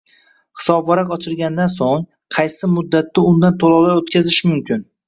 Hisobvaraq 0.61 1.13
ochilganidan 1.17 1.71
so‘ng, 1.75 2.09
qaysi 2.39 2.73
muddatda 2.75 3.29
undan 3.35 3.63
to‘lovlar 3.65 3.99
o‘tkazish 4.05 4.45
mumkin? 4.53 4.89